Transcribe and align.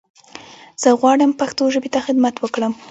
زه 0.81 0.89
غواړم 0.99 1.31
پښتو 1.39 1.63
ژبې 1.73 1.89
ته 1.93 1.99
خدمت 2.05 2.35
وکړم. 2.39 2.73